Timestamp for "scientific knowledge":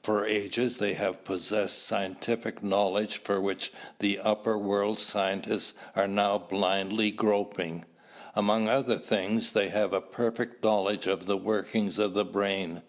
1.82-3.16